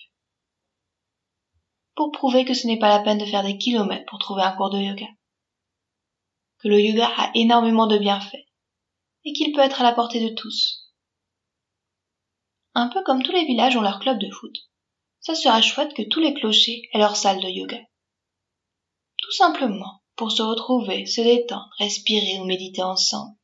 pour 1.96 2.12
prouver 2.12 2.46
que 2.46 2.54
ce 2.54 2.68
n'est 2.68 2.80
pas 2.80 2.90
la 2.90 3.04
peine 3.04 3.20
de 3.20 3.26
faire 3.26 3.44
des 3.44 3.58
kilomètres 3.58 4.06
pour 4.10 4.20
trouver 4.20 4.42
un 4.42 4.56
cours 4.56 4.72
de 4.72 4.80
yoga. 4.80 5.08
Que 6.60 6.68
le 6.68 6.80
yoga 6.80 7.08
a 7.18 7.32
énormément 7.36 7.88
de 7.88 7.98
bienfaits 7.98 8.46
et 9.26 9.34
qu'il 9.34 9.54
peut 9.54 9.62
être 9.62 9.82
à 9.82 9.84
la 9.84 9.94
portée 9.94 10.28
de 10.28 10.34
tous. 10.34 10.92
Un 12.74 12.88
peu 12.90 13.04
comme 13.04 13.22
tous 13.22 13.32
les 13.32 13.46
villages 13.46 13.76
ont 13.76 13.82
leur 13.82 14.00
club 14.00 14.20
de 14.20 14.30
foot, 14.30 14.56
ça 15.24 15.36
serait 15.36 15.62
chouette 15.62 15.94
que 15.94 16.04
tous 16.04 16.20
les 16.20 16.34
clochers 16.34 16.84
aient 16.94 17.00
leur 17.00 17.16
salle 17.16 17.42
de 17.42 17.50
yoga. 17.50 17.80
Tout 19.18 19.32
simplement 19.32 20.04
pour 20.16 20.32
se 20.32 20.44
retrouver, 20.44 21.06
se 21.06 21.22
détendre, 21.22 21.70
respirer 21.80 22.40
ou 22.40 22.46
méditer 22.46 22.84
ensemble. 22.84 23.36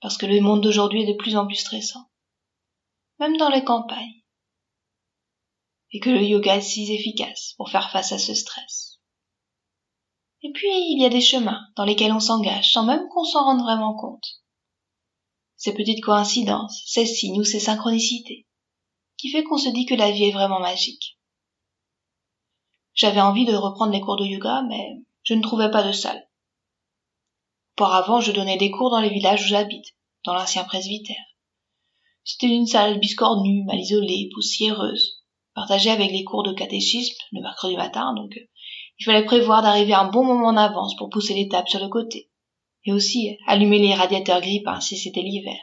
Parce 0.00 0.18
que 0.18 0.26
le 0.26 0.40
monde 0.40 0.62
d'aujourd'hui 0.62 1.02
est 1.02 1.12
de 1.12 1.16
plus 1.16 1.36
en 1.36 1.46
plus 1.46 1.56
stressant, 1.56 2.10
même 3.18 3.36
dans 3.36 3.50
les 3.50 3.64
campagnes 3.64 4.20
et 5.92 6.00
que 6.00 6.10
le 6.10 6.22
yoga 6.22 6.56
est 6.56 6.60
si 6.60 6.92
efficace 6.92 7.54
pour 7.56 7.70
faire 7.70 7.90
face 7.90 8.12
à 8.12 8.18
ce 8.18 8.34
stress. 8.34 9.00
Et 10.42 10.52
puis, 10.52 10.68
il 10.68 11.02
y 11.02 11.04
a 11.04 11.10
des 11.10 11.20
chemins 11.20 11.60
dans 11.76 11.84
lesquels 11.84 12.12
on 12.12 12.20
s'engage 12.20 12.72
sans 12.72 12.84
même 12.84 13.06
qu'on 13.08 13.24
s'en 13.24 13.44
rende 13.44 13.62
vraiment 13.62 13.94
compte. 13.94 14.42
Ces 15.56 15.74
petites 15.74 16.02
coïncidences, 16.02 16.82
ces 16.86 17.04
signes 17.04 17.40
ou 17.40 17.44
ces 17.44 17.60
synchronicités, 17.60 18.46
qui 19.20 19.30
fait 19.30 19.44
qu'on 19.44 19.58
se 19.58 19.68
dit 19.68 19.84
que 19.84 19.94
la 19.94 20.10
vie 20.10 20.24
est 20.24 20.32
vraiment 20.32 20.60
magique. 20.60 21.18
J'avais 22.94 23.20
envie 23.20 23.44
de 23.44 23.54
reprendre 23.54 23.92
les 23.92 24.00
cours 24.00 24.16
de 24.16 24.24
yoga, 24.24 24.62
mais 24.62 25.02
je 25.24 25.34
ne 25.34 25.42
trouvais 25.42 25.70
pas 25.70 25.86
de 25.86 25.92
salle. 25.92 26.26
Auparavant, 27.76 28.20
je 28.20 28.32
donnais 28.32 28.56
des 28.56 28.70
cours 28.70 28.90
dans 28.90 29.00
les 29.00 29.10
villages 29.10 29.44
où 29.44 29.48
j'habite, 29.48 29.94
dans 30.24 30.32
l'ancien 30.32 30.64
presbytère. 30.64 31.24
C'était 32.24 32.48
une 32.48 32.66
salle 32.66 32.98
biscornue, 32.98 33.64
mal 33.64 33.78
isolée, 33.78 34.30
poussiéreuse, 34.32 35.22
partagé 35.54 35.90
avec 35.90 36.10
les 36.12 36.24
cours 36.24 36.42
de 36.42 36.52
catéchisme 36.52 37.16
le 37.32 37.42
mercredi 37.42 37.76
matin, 37.76 38.14
donc 38.14 38.36
euh, 38.36 38.48
il 38.98 39.04
fallait 39.04 39.24
prévoir 39.24 39.62
d'arriver 39.62 39.94
un 39.94 40.10
bon 40.10 40.24
moment 40.24 40.48
en 40.48 40.56
avance 40.56 40.96
pour 40.96 41.10
pousser 41.10 41.34
les 41.34 41.48
sur 41.66 41.80
le 41.80 41.88
côté, 41.88 42.30
et 42.84 42.92
aussi 42.92 43.36
allumer 43.46 43.78
les 43.78 43.94
radiateurs 43.94 44.40
grippins 44.40 44.80
si 44.80 44.96
c'était 44.96 45.22
l'hiver. 45.22 45.60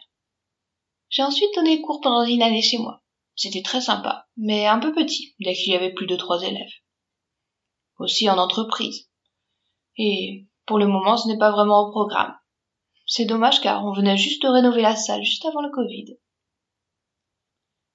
J'ai 1.10 1.24
ensuite 1.24 1.54
donné 1.56 1.82
cours 1.82 2.02
pendant 2.02 2.24
une 2.24 2.42
année 2.44 2.62
chez 2.62 2.78
moi. 2.78 3.02
C'était 3.38 3.62
très 3.62 3.82
sympa, 3.82 4.28
mais 4.36 4.66
un 4.66 4.80
peu 4.80 4.94
petit, 4.94 5.36
dès 5.40 5.54
qu'il 5.54 5.72
y 5.72 5.76
avait 5.76 5.94
plus 5.94 6.08
de 6.08 6.16
trois 6.16 6.42
élèves. 6.42 6.74
Aussi 8.00 8.28
en 8.30 8.38
entreprise. 8.40 9.12
Et 9.96 10.48
pour 10.66 10.80
le 10.80 10.88
moment, 10.88 11.18
ce 11.18 11.28
n'est 11.28 11.38
pas 11.38 11.52
vraiment 11.52 11.88
au 11.88 11.92
programme. 11.92 12.36
C'est 13.06 13.26
dommage 13.26 13.62
car 13.62 13.86
on 13.86 13.94
venait 13.94 14.18
juste 14.18 14.42
de 14.42 14.48
rénover 14.48 14.82
la 14.82 14.96
salle 14.96 15.24
juste 15.24 15.46
avant 15.46 15.62
le 15.62 15.70
Covid. 15.70 16.18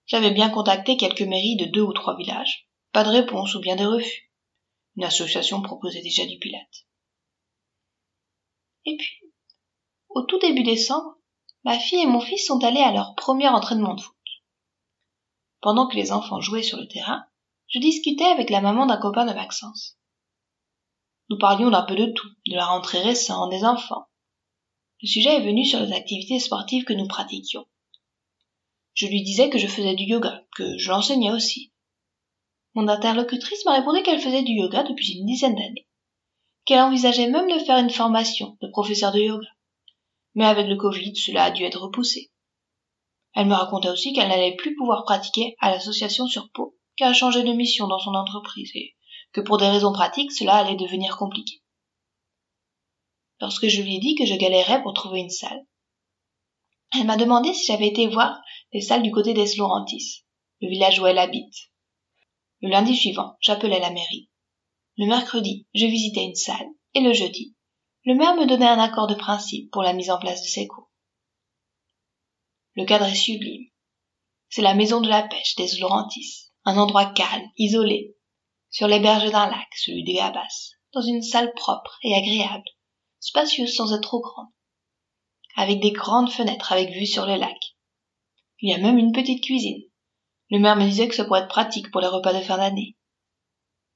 J'avais 0.07 0.31
bien 0.31 0.49
contacté 0.49 0.97
quelques 0.97 1.23
mairies 1.23 1.57
de 1.57 1.67
deux 1.67 1.83
ou 1.83 1.93
trois 1.93 2.17
villages. 2.17 2.69
Pas 2.93 3.03
de 3.03 3.11
réponse 3.11 3.57
ou 3.57 3.61
bien 3.61 3.75
des 3.75 3.85
refus. 3.85 4.31
Une 4.97 5.05
association 5.05 5.61
proposait 5.61 6.03
déjà 6.03 6.25
du 6.25 6.39
pilate. 6.39 6.87
Et 8.85 8.97
puis, 8.97 9.33
au 10.11 10.23
tout 10.23 10.39
début 10.39 10.63
décembre, 10.63 11.17
ma 11.65 11.79
fille 11.79 12.03
et 12.03 12.07
mon 12.07 12.21
fils 12.21 12.47
sont 12.47 12.63
allés 12.63 12.81
à 12.81 12.93
leur 12.93 13.15
premier 13.17 13.49
entraînement 13.49 13.95
de 13.95 14.01
foot. 14.01 14.17
Pendant 15.63 15.87
que 15.87 15.95
les 15.95 16.11
enfants 16.11 16.41
jouaient 16.41 16.65
sur 16.65 16.77
le 16.77 16.89
terrain, 16.89 17.25
je 17.69 17.79
discutais 17.79 18.25
avec 18.25 18.51
la 18.51 18.61
maman 18.61 18.85
d'un 18.85 18.97
copain 18.97 19.25
de 19.25 19.33
Maxence. 19.33 19.97
Nous 21.31 21.39
parlions 21.39 21.71
d'un 21.71 21.83
peu 21.83 21.95
de 21.95 22.07
tout, 22.07 22.29
de 22.49 22.57
la 22.57 22.67
rentrée 22.67 23.01
récente, 23.01 23.49
des 23.51 23.65
enfants. 23.65 24.09
Le 25.03 25.09
sujet 25.09 25.37
est 25.37 25.45
venu 25.45 25.65
sur 25.65 25.79
les 25.79 25.93
activités 25.93 26.41
sportives 26.41 26.85
que 26.85 26.93
nous 26.93 27.07
pratiquions. 27.07 27.65
Je 28.95 29.07
lui 29.07 29.23
disais 29.23 29.51
que 29.51 29.59
je 29.59 29.69
faisais 29.69 29.95
du 29.95 30.03
yoga, 30.03 30.43
que 30.57 30.77
je 30.79 30.91
l'enseignais 30.91 31.31
aussi. 31.31 31.73
Mon 32.75 32.89
interlocutrice 32.89 33.65
m'a 33.65 33.77
répondu 33.77 34.03
qu'elle 34.03 34.21
faisait 34.21 34.43
du 34.43 34.53
yoga 34.53 34.83
depuis 34.83 35.13
une 35.13 35.27
dizaine 35.27 35.55
d'années, 35.55 35.87
qu'elle 36.65 36.81
envisageait 36.81 37.31
même 37.31 37.49
de 37.49 37.65
faire 37.65 37.79
une 37.79 37.91
formation 37.91 38.59
de 38.61 38.67
professeur 38.67 39.13
de 39.13 39.21
yoga. 39.21 39.49
Mais 40.35 40.45
avec 40.45 40.67
le 40.67 40.77
Covid, 40.77 41.15
cela 41.15 41.45
a 41.45 41.51
dû 41.53 41.63
être 41.63 41.81
repoussé. 41.81 42.32
Elle 43.35 43.47
me 43.47 43.55
raconta 43.55 43.91
aussi 43.93 44.13
qu'elle 44.13 44.29
n'allait 44.29 44.57
plus 44.57 44.77
pouvoir 44.77 45.05
pratiquer 45.05 45.57
à 45.61 45.71
l'association 45.71 46.27
sur 46.27 46.51
Pau, 46.51 46.77
car 46.97 47.09
elle 47.09 47.15
changé 47.15 47.43
de 47.43 47.53
mission 47.53 47.87
dans 47.87 47.99
son 47.99 48.15
entreprise 48.15 48.71
et 48.75 48.95
que 49.33 49.41
pour 49.41 49.57
des 49.57 49.69
raisons 49.69 49.93
pratiques, 49.93 50.33
cela 50.33 50.57
allait 50.57 50.77
devenir 50.77 51.17
compliqué. 51.17 51.63
Lorsque 53.41 53.69
je 53.69 53.83
lui 53.83 53.97
ai 53.97 53.99
dit 53.99 54.15
que 54.15 54.27
je 54.27 54.35
galérais 54.35 54.83
pour 54.83 54.93
trouver 54.93 55.21
une 55.21 55.31
salle, 55.31 55.67
elle 56.95 57.07
m'a 57.07 57.17
demandé 57.17 57.55
si 57.55 57.67
j'avais 57.67 57.89
été 57.89 58.07
voir 58.07 58.39
les 58.73 58.83
salles 58.83 59.03
du 59.03 59.11
côté 59.11 59.33
des 59.33 59.57
Laurentis, 59.57 60.25
le 60.61 60.69
village 60.69 61.01
où 61.01 61.07
elle 61.07 61.19
habite. 61.19 61.55
Le 62.61 62.69
lundi 62.69 62.95
suivant, 62.95 63.37
j'appelais 63.41 63.81
la 63.81 63.91
mairie. 63.91 64.29
Le 64.99 65.07
mercredi, 65.07 65.67
je 65.75 65.87
visitais 65.87 66.25
une 66.25 66.35
salle, 66.35 66.69
et 66.93 67.01
le 67.01 67.15
jeudi, 67.15 67.57
le 68.05 68.15
maire 68.15 68.37
me 68.37 68.47
donnait 68.47 68.69
un 68.69 68.79
accord 68.79 69.07
de 69.07 69.15
principe 69.15 69.71
pour 69.71 69.83
la 69.83 69.95
mise 69.95 70.11
en 70.11 70.19
place 70.19 70.43
de 70.43 70.47
ses 70.47 70.67
cours. 70.67 70.92
Le 72.75 72.87
cadre 72.87 73.05
est 73.05 73.15
sublime. 73.15 73.67
C'est 74.49 74.63
la 74.63 74.75
maison 74.75 75.03
de 75.03 75.09
la 75.09 75.23
pêche 75.23 75.57
des 75.57 75.69
Laurentis, 75.79 76.51
un 76.65 76.79
endroit 76.79 77.13
calme, 77.13 77.51
isolé, 77.59 78.17
sur 78.71 78.89
les 78.89 78.99
berges 78.99 79.31
d'un 79.31 79.51
lac, 79.51 79.69
celui 79.77 80.05
des 80.05 80.15
Gabas, 80.15 80.71
dans 80.95 81.03
une 81.03 81.23
salle 81.23 81.53
propre 81.53 81.99
et 82.03 82.15
agréable, 82.15 82.65
spacieuse 83.21 83.75
sans 83.75 83.93
être 83.93 84.01
trop 84.01 84.21
grande, 84.21 84.49
avec 85.57 85.81
des 85.81 85.93
grandes 85.93 86.31
fenêtres 86.31 86.73
avec 86.73 86.91
vue 86.91 87.07
sur 87.07 87.27
le 87.27 87.37
lac. 87.37 87.59
Il 88.61 88.71
y 88.71 88.75
a 88.75 88.79
même 88.79 88.97
une 88.97 89.13
petite 89.13 89.45
cuisine. 89.45 89.83
Le 90.49 90.59
maire 90.59 90.77
me 90.77 90.87
disait 90.87 91.09
que 91.09 91.15
ça 91.15 91.27
pourrait 91.27 91.41
être 91.41 91.49
pratique 91.49 91.91
pour 91.91 92.01
les 92.01 92.09
repas 92.09 92.33
de 92.33 92.41
fin 92.41 92.57
d'année. 92.57 92.97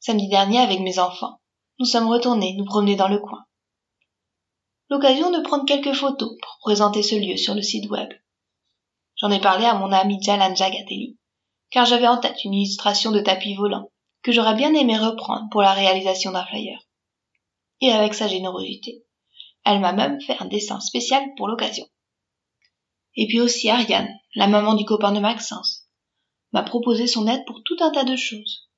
Samedi 0.01 0.29
dernier, 0.29 0.59
avec 0.59 0.81
mes 0.81 0.99
enfants, 0.99 1.41
nous 1.79 1.87
sommes 1.87 2.09
retournés 2.09 2.55
nous 2.59 2.67
promener 2.67 2.97
dans 2.97 3.09
le 3.09 3.21
coin. 3.21 3.47
L'occasion 4.91 5.31
de 5.31 5.41
prendre 5.41 5.65
quelques 5.65 5.95
photos 5.95 6.37
pour 6.43 6.59
présenter 6.61 7.03
ce 7.03 7.15
lieu 7.15 7.39
sur 7.39 7.55
le 7.55 7.63
site 7.63 7.89
web. 7.89 8.09
J'en 9.19 9.31
ai 9.31 9.41
parlé 9.41 9.65
à 9.65 9.75
mon 9.75 9.93
ami 9.93 10.23
Jalan 10.23 10.55
Jagatelli, 10.55 11.19
car 11.71 11.87
j'avais 11.87 12.07
en 12.07 12.19
tête 12.19 12.45
une 12.45 12.53
illustration 12.53 13.13
de 13.13 13.21
tapis 13.21 13.55
volant 13.55 13.91
que 14.23 14.31
j'aurais 14.31 14.55
bien 14.55 14.75
aimé 14.75 14.99
reprendre 14.99 15.49
pour 15.51 15.63
la 15.63 15.73
réalisation 15.73 16.33
d'un 16.33 16.45
flyer. 16.45 16.79
Et 17.81 17.93
avec 17.93 18.13
sa 18.13 18.29
générosité, 18.29 19.05
elle 19.65 19.81
m'a 19.81 19.93
même 19.93 20.21
fait 20.21 20.37
un 20.41 20.45
dessin 20.45 20.81
spécial 20.81 21.23
pour 21.37 21.49
l'occasion. 21.49 21.87
Et 23.15 23.27
puis 23.27 23.41
aussi 23.41 23.71
Ariane, 23.71 24.09
la 24.35 24.49
maman 24.49 24.75
du 24.75 24.85
copain 24.85 25.13
de 25.13 25.21
Maxence, 25.21 25.89
m'a 26.53 26.63
proposé 26.63 27.07
son 27.07 27.27
aide 27.27 27.45
pour 27.47 27.63
tout 27.65 27.77
un 27.81 27.91
tas 27.91 28.05
de 28.05 28.17
choses. 28.17 28.69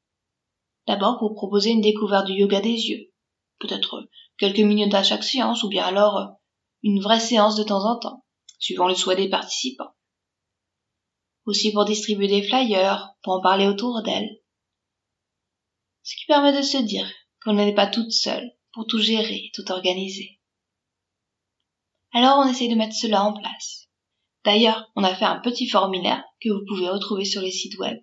D'abord 0.86 1.18
pour 1.18 1.34
proposer 1.34 1.70
une 1.70 1.80
découverte 1.80 2.26
du 2.26 2.34
yoga 2.34 2.60
des 2.60 2.88
yeux, 2.88 3.12
peut-être 3.58 4.08
quelques 4.38 4.60
minutes 4.60 4.94
à 4.94 5.02
chaque 5.02 5.24
séance 5.24 5.64
ou 5.64 5.68
bien 5.68 5.84
alors 5.84 6.36
une 6.84 7.00
vraie 7.02 7.20
séance 7.20 7.56
de 7.56 7.64
temps 7.64 7.84
en 7.84 7.98
temps, 7.98 8.24
suivant 8.60 8.86
le 8.86 8.94
souhait 8.94 9.16
des 9.16 9.28
participants 9.28 9.94
aussi 11.48 11.72
pour 11.72 11.86
distribuer 11.86 12.28
des 12.28 12.42
flyers, 12.42 13.14
pour 13.22 13.32
en 13.32 13.40
parler 13.40 13.66
autour 13.66 14.02
d'elle. 14.02 14.28
Ce 16.02 16.14
qui 16.16 16.26
permet 16.26 16.56
de 16.56 16.62
se 16.62 16.76
dire 16.76 17.10
qu'on 17.42 17.54
n'est 17.54 17.74
pas 17.74 17.86
toute 17.86 18.12
seule 18.12 18.52
pour 18.72 18.86
tout 18.86 19.00
gérer, 19.00 19.50
tout 19.54 19.70
organiser. 19.72 20.40
Alors 22.12 22.38
on 22.38 22.48
essaye 22.48 22.68
de 22.68 22.74
mettre 22.74 22.94
cela 22.94 23.22
en 23.24 23.32
place. 23.32 23.88
D'ailleurs, 24.44 24.90
on 24.94 25.04
a 25.04 25.14
fait 25.14 25.24
un 25.24 25.40
petit 25.40 25.68
formulaire 25.68 26.22
que 26.40 26.50
vous 26.50 26.64
pouvez 26.66 26.88
retrouver 26.88 27.24
sur 27.24 27.42
les 27.42 27.50
sites 27.50 27.78
web 27.78 27.98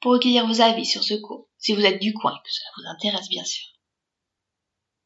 pour 0.00 0.12
recueillir 0.12 0.46
vos 0.46 0.60
avis 0.60 0.84
sur 0.84 1.02
ce 1.02 1.14
cours, 1.14 1.48
si 1.56 1.72
vous 1.72 1.84
êtes 1.84 2.00
du 2.00 2.12
coin, 2.12 2.32
que 2.32 2.50
cela 2.50 2.68
vous 2.76 2.90
intéresse 2.90 3.28
bien 3.28 3.44
sûr. 3.44 3.64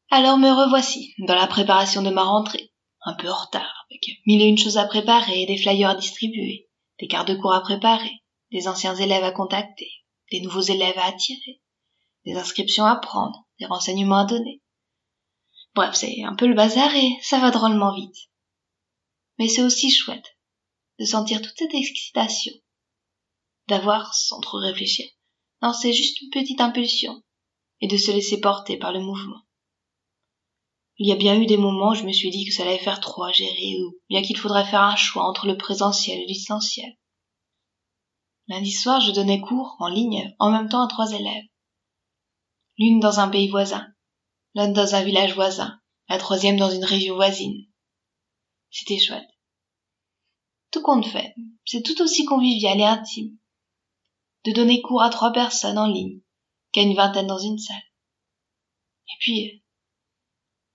Alors 0.09 0.37
me 0.37 0.49
revoici 0.49 1.13
dans 1.19 1.35
la 1.35 1.47
préparation 1.47 2.01
de 2.01 2.09
ma 2.09 2.23
rentrée, 2.23 2.73
un 3.05 3.13
peu 3.13 3.29
en 3.29 3.35
retard, 3.35 3.85
avec 3.89 4.05
mille 4.25 4.41
et 4.41 4.47
une 4.47 4.57
choses 4.57 4.77
à 4.77 4.85
préparer 4.85 5.43
et 5.43 5.45
des 5.45 5.57
flyers 5.57 5.91
à 5.91 5.95
distribuer 5.95 6.68
des 6.99 7.07
quarts 7.07 7.25
de 7.25 7.35
cours 7.35 7.53
à 7.53 7.61
préparer, 7.61 8.23
des 8.51 8.67
anciens 8.67 8.95
élèves 8.95 9.23
à 9.23 9.31
contacter, 9.31 9.89
des 10.31 10.41
nouveaux 10.41 10.61
élèves 10.61 10.97
à 10.97 11.05
attirer, 11.05 11.61
des 12.25 12.35
inscriptions 12.35 12.85
à 12.85 12.95
prendre, 12.95 13.47
des 13.59 13.65
renseignements 13.65 14.19
à 14.19 14.25
donner. 14.25 14.61
Bref, 15.75 15.95
c'est 15.95 16.23
un 16.23 16.35
peu 16.35 16.47
le 16.47 16.55
bazar 16.55 16.93
et 16.95 17.17
ça 17.21 17.39
va 17.39 17.51
drôlement 17.51 17.93
vite. 17.93 18.17
Mais 19.37 19.47
c'est 19.47 19.63
aussi 19.63 19.91
chouette 19.91 20.37
de 20.99 21.05
sentir 21.05 21.41
toute 21.41 21.57
cette 21.57 21.73
excitation, 21.73 22.53
d'avoir, 23.67 24.13
sans 24.13 24.41
trop 24.41 24.57
réfléchir, 24.57 25.07
non, 25.61 25.73
c'est 25.73 25.93
juste 25.93 26.21
une 26.21 26.29
petite 26.29 26.61
impulsion, 26.61 27.21
et 27.81 27.87
de 27.87 27.97
se 27.97 28.11
laisser 28.11 28.39
porter 28.39 28.77
par 28.77 28.91
le 28.91 28.99
mouvement. 28.99 29.41
Il 31.01 31.07
y 31.07 31.13
a 31.13 31.15
bien 31.15 31.39
eu 31.39 31.45
des 31.45 31.57
moments 31.57 31.91
où 31.91 31.95
je 31.95 32.03
me 32.03 32.11
suis 32.11 32.29
dit 32.29 32.45
que 32.45 32.53
ça 32.53 32.63
allait 32.63 32.77
faire 32.77 32.99
trop 32.99 33.23
à 33.23 33.31
gérer 33.31 33.81
ou 33.81 33.97
bien 34.09 34.21
qu'il 34.21 34.37
faudrait 34.37 34.65
faire 34.65 34.81
un 34.81 34.97
choix 34.97 35.23
entre 35.23 35.47
le 35.47 35.57
présentiel 35.57 36.17
et 36.17 36.21
le 36.21 36.27
distanciel. 36.27 36.93
Lundi 38.49 38.71
soir, 38.71 38.99
je 38.99 39.11
donnais 39.11 39.39
cours 39.39 39.77
en 39.79 39.87
ligne 39.87 40.35
en 40.39 40.51
même 40.51 40.67
temps 40.67 40.83
à 40.83 40.89
trois 40.89 41.13
élèves. 41.13 41.45
L'une 42.77 42.99
dans 42.99 43.21
un 43.21 43.29
pays 43.29 43.47
voisin, 43.47 43.87
l'autre 44.55 44.73
dans 44.73 44.93
un 44.93 45.03
village 45.03 45.35
voisin, 45.35 45.79
la 46.09 46.17
troisième 46.17 46.57
dans 46.57 46.69
une 46.69 46.83
région 46.83 47.15
voisine. 47.15 47.65
C'était 48.69 48.99
chouette. 48.99 49.29
Tout 50.71 50.81
compte 50.81 51.07
fait, 51.07 51.33
c'est 51.63 51.81
tout 51.81 52.01
aussi 52.01 52.25
convivial 52.25 52.77
et 52.77 52.83
intime 52.83 53.37
de 54.45 54.51
donner 54.51 54.81
cours 54.81 55.01
à 55.01 55.09
trois 55.09 55.31
personnes 55.31 55.77
en 55.77 55.87
ligne 55.87 56.19
qu'à 56.73 56.81
une 56.81 56.95
vingtaine 56.95 57.27
dans 57.27 57.39
une 57.39 57.57
salle. 57.57 57.77
Et 59.07 59.17
puis, 59.19 59.63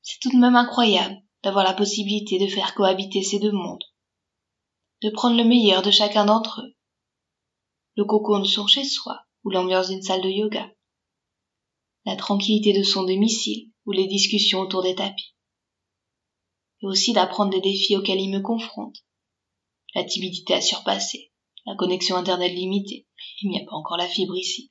c'est 0.04 0.20
tout 0.20 0.30
de 0.30 0.37
même 0.37 0.54
incroyable 0.54 1.16
d'avoir 1.42 1.64
la 1.64 1.73
possibilité 1.73 2.38
de 2.38 2.46
faire 2.46 2.75
cohabiter 2.75 3.23
ces 3.23 3.38
deux 3.38 3.52
mondes, 3.52 3.82
de 5.02 5.08
prendre 5.11 5.37
le 5.37 5.44
meilleur 5.44 5.82
de 5.82 5.90
chacun 5.90 6.26
d'entre 6.26 6.61
eux, 6.61 6.76
le 7.96 8.04
cocon 8.04 8.40
de 8.40 8.44
son 8.44 8.66
chez-soi 8.66 9.18
ou 9.44 9.50
l'ambiance 9.50 9.88
d'une 9.88 10.02
salle 10.02 10.20
de 10.20 10.28
yoga, 10.28 10.70
la 12.04 12.16
tranquillité 12.16 12.75
de 12.75 12.82
son 12.82 13.04
domicile 13.04 13.70
ou 13.87 13.92
les 13.92 14.06
discussions 14.06 14.61
autour 14.61 14.82
des 14.82 14.94
tapis, 14.94 15.34
et 16.82 16.87
aussi 16.87 17.14
d'apprendre 17.14 17.52
des 17.52 17.62
défis 17.62 17.96
auxquels 17.96 18.20
il 18.20 18.30
me 18.30 18.40
confronte, 18.40 18.96
la 19.94 20.04
timidité 20.04 20.52
à 20.52 20.61
surpasser, 20.61 21.32
la 21.64 21.76
connexion 21.76 22.16
internet 22.16 22.52
limitée, 22.52 23.08
il 23.40 23.50
n'y 23.50 23.61
a 23.61 23.64
pas 23.64 23.76
encore 23.76 23.96
la 23.96 24.08
fibre 24.08 24.37
ici, 24.37 24.70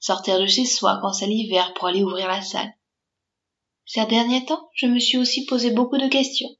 sortir 0.00 0.40
de 0.40 0.46
chez 0.46 0.64
soi 0.64 0.98
quand 1.00 1.12
c'est 1.12 1.28
l'hiver 1.28 1.72
pour 1.74 1.86
aller 1.86 2.02
ouvrir 2.02 2.26
la 2.26 2.42
salle, 2.42 2.72
ces 3.92 4.06
derniers 4.06 4.44
temps, 4.44 4.70
je 4.76 4.86
me 4.86 5.00
suis 5.00 5.18
aussi 5.18 5.46
posé 5.46 5.72
beaucoup 5.72 5.98
de 5.98 6.06
questions. 6.06 6.50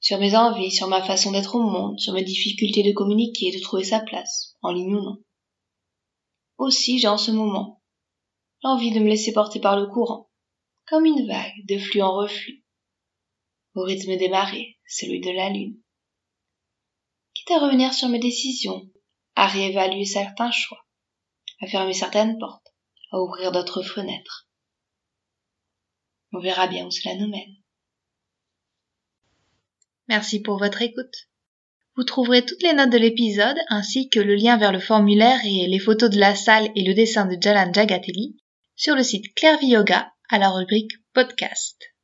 Sur 0.00 0.18
mes 0.18 0.36
envies, 0.36 0.70
sur 0.70 0.86
ma 0.86 1.02
façon 1.02 1.32
d'être 1.32 1.54
au 1.54 1.62
monde, 1.62 1.98
sur 1.98 2.12
mes 2.12 2.24
difficultés 2.24 2.82
de 2.82 2.92
communiquer 2.92 3.52
de 3.52 3.62
trouver 3.62 3.84
sa 3.84 4.00
place, 4.00 4.54
en 4.60 4.70
ligne 4.70 4.96
ou 4.96 5.02
non. 5.02 5.16
Aussi, 6.58 6.98
j'ai 6.98 7.08
en 7.08 7.16
ce 7.16 7.30
moment 7.30 7.82
l'envie 8.62 8.90
de 8.90 9.00
me 9.00 9.08
laisser 9.08 9.32
porter 9.32 9.60
par 9.60 9.80
le 9.80 9.86
courant, 9.86 10.28
comme 10.86 11.06
une 11.06 11.26
vague 11.26 11.64
de 11.64 11.78
flux 11.78 12.02
en 12.02 12.14
reflux, 12.14 12.66
au 13.74 13.80
rythme 13.84 14.18
des 14.18 14.28
marées, 14.28 14.78
celui 14.86 15.20
de 15.20 15.30
la 15.30 15.48
lune. 15.48 15.80
Quitte 17.32 17.52
à 17.52 17.60
revenir 17.60 17.94
sur 17.94 18.10
mes 18.10 18.18
décisions, 18.18 18.86
à 19.36 19.46
réévaluer 19.46 20.04
certains 20.04 20.50
choix, 20.50 20.84
à 21.62 21.66
fermer 21.66 21.94
certaines 21.94 22.38
portes, 22.38 22.74
à 23.10 23.22
ouvrir 23.22 23.52
d'autres 23.52 23.80
fenêtres. 23.80 24.45
On 26.32 26.40
verra 26.40 26.66
bien 26.66 26.86
où 26.86 26.90
cela 26.90 27.14
nous 27.14 27.28
mène. 27.28 27.54
Merci 30.08 30.40
pour 30.40 30.58
votre 30.58 30.82
écoute. 30.82 31.28
Vous 31.96 32.04
trouverez 32.04 32.44
toutes 32.44 32.62
les 32.62 32.74
notes 32.74 32.90
de 32.90 32.98
l'épisode 32.98 33.56
ainsi 33.68 34.10
que 34.10 34.20
le 34.20 34.34
lien 34.34 34.56
vers 34.58 34.72
le 34.72 34.78
formulaire 34.78 35.40
et 35.44 35.66
les 35.66 35.78
photos 35.78 36.10
de 36.10 36.18
la 36.18 36.34
salle 36.34 36.70
et 36.74 36.84
le 36.84 36.94
dessin 36.94 37.24
de 37.24 37.40
Jalan 37.40 37.72
Jagatelli 37.72 38.36
sur 38.74 38.94
le 38.94 39.02
site 39.02 39.34
Clairvy 39.34 39.68
Yoga 39.68 40.12
à 40.28 40.38
la 40.38 40.50
rubrique 40.50 40.92
podcast. 41.14 41.94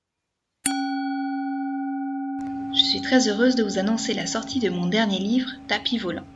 Je 2.75 2.83
suis 2.83 3.03
très 3.03 3.29
heureuse 3.29 3.55
de 3.55 3.63
vous 3.63 3.79
annoncer 3.79 4.15
la 4.15 4.27
sortie 4.27 4.61
de 4.61 4.71
mon 4.71 4.87
dernier 4.87 5.19
livre, 5.19 5.51
Tapis 5.69 5.99
volant. 5.99 6.27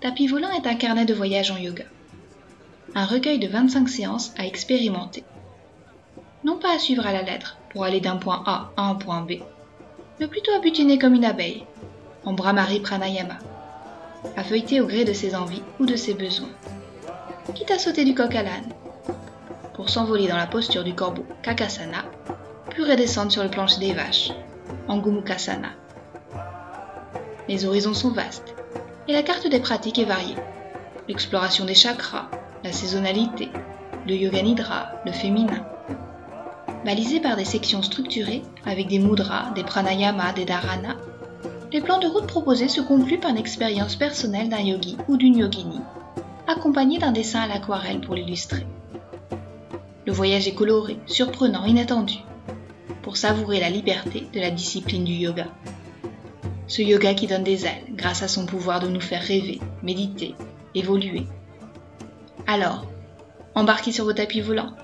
Tapis 0.00 0.28
volant 0.28 0.52
est 0.52 0.68
un 0.68 0.76
carnet 0.76 1.04
de 1.04 1.14
voyage 1.14 1.50
en 1.50 1.58
yoga. 1.58 1.84
Un 2.94 3.04
recueil 3.04 3.40
de 3.40 3.48
25 3.48 3.88
séances 3.88 4.32
à 4.38 4.46
expérimenter 4.46 5.24
non 6.44 6.58
pas 6.58 6.74
à 6.74 6.78
suivre 6.78 7.06
à 7.06 7.12
la 7.12 7.22
lettre 7.22 7.56
pour 7.70 7.84
aller 7.84 8.00
d'un 8.00 8.16
point 8.16 8.42
A 8.46 8.70
à 8.76 8.82
un 8.82 8.94
point 8.94 9.22
B, 9.22 9.32
mais 10.18 10.26
plutôt 10.26 10.52
à 10.52 10.60
butiner 10.60 10.98
comme 10.98 11.14
une 11.14 11.24
abeille, 11.24 11.64
en 12.24 12.32
Brahmari 12.32 12.80
Pranayama, 12.80 13.38
à 14.36 14.44
feuilleter 14.44 14.80
au 14.80 14.86
gré 14.86 15.04
de 15.04 15.12
ses 15.12 15.34
envies 15.34 15.62
ou 15.78 15.86
de 15.86 15.96
ses 15.96 16.14
besoins. 16.14 16.48
quitte 17.54 17.70
à 17.70 17.78
sauter 17.78 18.04
du 18.04 18.14
coq 18.14 18.34
à 18.34 18.42
l'âne, 18.42 18.72
pour 19.74 19.88
s'envoler 19.88 20.28
dans 20.28 20.36
la 20.36 20.46
posture 20.46 20.84
du 20.84 20.94
corbeau 20.94 21.24
Kakasana, 21.42 22.04
puis 22.70 22.84
redescendre 22.84 23.32
sur 23.32 23.42
le 23.42 23.50
plancher 23.50 23.80
des 23.80 23.92
vaches, 23.92 24.30
Angumukasana. 24.88 25.70
Les 27.48 27.64
horizons 27.64 27.94
sont 27.94 28.12
vastes 28.12 28.54
et 29.08 29.12
la 29.12 29.22
carte 29.22 29.48
des 29.48 29.60
pratiques 29.60 29.98
est 29.98 30.04
variée. 30.04 30.36
L'exploration 31.08 31.64
des 31.64 31.74
chakras, 31.74 32.30
la 32.62 32.72
saisonnalité, 32.72 33.50
le 34.06 34.14
yoga 34.14 34.42
nidra, 34.42 34.92
le 35.04 35.12
féminin. 35.12 35.66
Balisés 36.84 37.20
par 37.20 37.36
des 37.36 37.44
sections 37.44 37.82
structurées 37.82 38.42
avec 38.64 38.88
des 38.88 38.98
mudras, 38.98 39.52
des 39.54 39.64
pranayamas, 39.64 40.32
des 40.32 40.46
dharanas, 40.46 40.96
les 41.72 41.80
plans 41.80 41.98
de 41.98 42.06
route 42.06 42.26
proposés 42.26 42.68
se 42.68 42.80
concluent 42.80 43.20
par 43.20 43.30
une 43.30 43.36
expérience 43.36 43.96
personnelle 43.96 44.48
d'un 44.48 44.60
yogi 44.60 44.96
ou 45.06 45.16
d'une 45.16 45.36
yogini, 45.36 45.78
accompagné 46.46 46.98
d'un 46.98 47.12
dessin 47.12 47.42
à 47.42 47.46
l'aquarelle 47.46 48.00
pour 48.00 48.14
l'illustrer. 48.14 48.66
Le 50.06 50.12
voyage 50.12 50.48
est 50.48 50.54
coloré, 50.54 50.98
surprenant, 51.06 51.64
inattendu, 51.66 52.16
pour 53.02 53.16
savourer 53.16 53.60
la 53.60 53.70
liberté 53.70 54.26
de 54.32 54.40
la 54.40 54.50
discipline 54.50 55.04
du 55.04 55.12
yoga. 55.12 55.46
Ce 56.66 56.82
yoga 56.82 57.14
qui 57.14 57.26
donne 57.26 57.44
des 57.44 57.66
ailes 57.66 57.84
grâce 57.92 58.22
à 58.22 58.28
son 58.28 58.46
pouvoir 58.46 58.80
de 58.80 58.88
nous 58.88 59.00
faire 59.00 59.22
rêver, 59.22 59.60
méditer, 59.82 60.34
évoluer. 60.74 61.26
Alors, 62.46 62.86
embarquez 63.54 63.92
sur 63.92 64.06
vos 64.06 64.12
tapis 64.12 64.40
volants. 64.40 64.74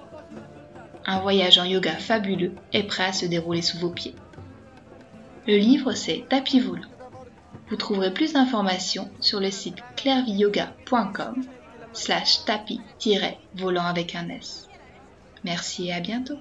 Un 1.06 1.20
voyage 1.20 1.58
en 1.58 1.64
yoga 1.64 1.92
fabuleux 1.92 2.54
est 2.72 2.82
prêt 2.82 3.04
à 3.04 3.12
se 3.12 3.26
dérouler 3.26 3.62
sous 3.62 3.78
vos 3.78 3.90
pieds. 3.90 4.14
Le 5.46 5.56
livre 5.56 5.92
c'est 5.92 6.24
Tapis 6.28 6.60
volant. 6.60 6.88
Vous 7.68 7.76
trouverez 7.76 8.12
plus 8.12 8.32
d'informations 8.32 9.10
sur 9.20 9.40
le 9.40 9.50
site 9.50 9.78
clairviyoga.com 9.96 11.44
slash 11.92 12.44
tapis-volant 12.44 13.84
avec 13.84 14.14
un 14.14 14.28
S. 14.28 14.68
Merci 15.44 15.88
et 15.88 15.92
à 15.92 16.00
bientôt. 16.00 16.38